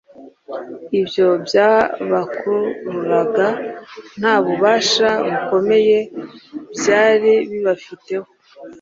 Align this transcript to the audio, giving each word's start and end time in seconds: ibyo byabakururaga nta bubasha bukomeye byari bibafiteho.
ibyo 0.99 1.27
byabakururaga 1.45 3.47
nta 4.19 4.35
bubasha 4.43 5.09
bukomeye 5.29 5.97
byari 6.75 7.33
bibafiteho. 7.51 8.29